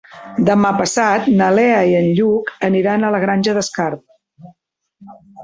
Demà 0.45 0.69
passat 0.77 1.27
na 1.41 1.49
Lea 1.57 1.83
i 1.91 1.93
en 1.99 2.07
Lluc 2.21 2.49
aniran 2.69 3.07
a 3.07 3.13
la 3.17 3.21
Granja 3.27 3.57
d'Escarp. 3.59 4.03